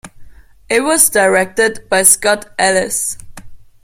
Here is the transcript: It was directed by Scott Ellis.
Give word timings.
It 0.67 0.81
was 0.83 1.11
directed 1.11 1.87
by 1.87 2.01
Scott 2.01 2.51
Ellis. 2.57 3.19